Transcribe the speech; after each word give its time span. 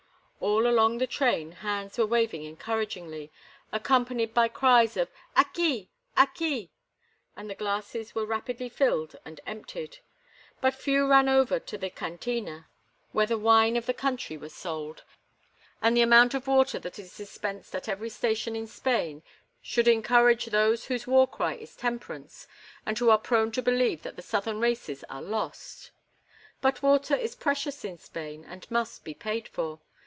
All 0.43 0.65
along 0.65 0.97
the 0.97 1.05
train, 1.05 1.51
hands 1.51 1.99
were 1.99 2.05
waving 2.07 2.45
encouragingly, 2.45 3.31
accompanied 3.71 4.33
by 4.33 4.47
cries 4.47 4.97
of 4.97 5.07
"Aqui! 5.37 5.87
Aqui!" 6.17 6.71
and 7.37 7.47
the 7.47 7.53
glasses 7.53 8.15
were 8.15 8.25
rapidly 8.25 8.67
filled 8.67 9.15
and 9.23 9.39
emptied. 9.45 9.99
But 10.59 10.73
few 10.73 11.05
ran 11.07 11.29
over 11.29 11.59
to 11.59 11.77
the 11.77 11.91
cantina 11.91 12.67
where 13.11 13.27
the 13.27 13.37
wine 13.37 13.77
of 13.77 13.85
the 13.85 13.93
country 13.93 14.35
was 14.35 14.55
sold; 14.55 15.03
and 15.79 15.95
the 15.95 16.01
amount 16.01 16.33
of 16.33 16.47
water 16.47 16.79
that 16.79 16.97
is 16.97 17.15
dispensed 17.15 17.75
at 17.75 17.87
every 17.87 18.09
station 18.09 18.55
in 18.55 18.65
Spain 18.65 19.21
should 19.61 19.87
encourage 19.87 20.47
those 20.47 20.85
whose 20.85 21.05
war 21.05 21.27
cry 21.27 21.53
is 21.53 21.75
temperance 21.75 22.47
and 22.83 22.97
who 22.97 23.11
are 23.11 23.19
prone 23.19 23.51
to 23.51 23.61
believe 23.61 24.01
that 24.01 24.15
the 24.15 24.23
southern 24.23 24.59
races 24.59 25.03
are 25.03 25.21
lost. 25.21 25.91
But 26.61 26.81
water 26.81 27.15
is 27.15 27.35
precious 27.35 27.85
in 27.85 27.99
Spain, 27.99 28.43
and 28.43 28.69
must 28.71 29.03
be 29.03 29.13
paid 29.13 29.47
for. 29.47 29.79